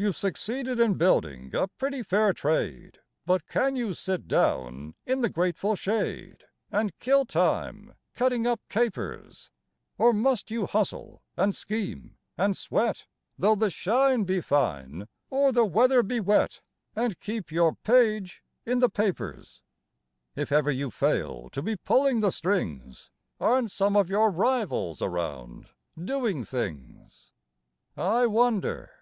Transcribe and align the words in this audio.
You've 0.00 0.14
succeeded 0.14 0.78
in 0.78 0.94
building 0.94 1.52
a 1.56 1.66
pretty 1.66 2.04
fair 2.04 2.32
trade, 2.32 3.00
But 3.26 3.48
can 3.48 3.74
you 3.74 3.94
sit 3.94 4.28
down 4.28 4.94
in 5.04 5.22
the 5.22 5.28
grateful 5.28 5.74
shade 5.74 6.44
And 6.70 6.96
kill 7.00 7.24
time 7.24 7.96
cutting 8.14 8.46
up 8.46 8.60
capers? 8.68 9.50
Or 9.96 10.12
must 10.12 10.52
you 10.52 10.66
hustle 10.66 11.24
and 11.36 11.52
scheme 11.52 12.16
and 12.36 12.56
sweat, 12.56 13.06
Though 13.36 13.56
the 13.56 13.70
shine 13.72 14.22
be 14.22 14.40
fine 14.40 15.08
or 15.30 15.50
the 15.50 15.64
weather 15.64 16.04
be 16.04 16.20
wet, 16.20 16.60
And 16.94 17.18
keep 17.18 17.50
your 17.50 17.74
page 17.74 18.44
in 18.64 18.78
the 18.78 18.88
papers? 18.88 19.62
If 20.36 20.52
ever 20.52 20.70
you 20.70 20.92
fail 20.92 21.50
to 21.50 21.60
be 21.60 21.74
pulling 21.74 22.20
the 22.20 22.30
strings, 22.30 23.10
Aren't 23.40 23.72
some 23.72 23.96
of 23.96 24.08
your 24.08 24.30
rivals 24.30 25.02
around 25.02 25.70
doing 26.00 26.44
things, 26.44 27.32
I 27.96 28.26
wonder? 28.26 28.92